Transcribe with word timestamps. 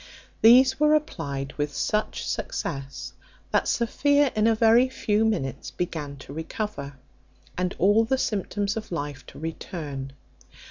These 0.41 0.79
were 0.79 0.95
applied 0.95 1.53
with 1.59 1.71
such 1.75 2.25
success, 2.27 3.13
that 3.51 3.67
Sophia 3.67 4.31
in 4.35 4.47
a 4.47 4.55
very 4.55 4.89
few 4.89 5.23
minutes 5.23 5.69
began 5.69 6.15
to 6.15 6.33
recover, 6.33 6.95
and 7.55 7.75
all 7.77 8.03
the 8.03 8.17
symptoms 8.17 8.75
of 8.75 8.91
life 8.91 9.23
to 9.27 9.37
return. 9.37 10.13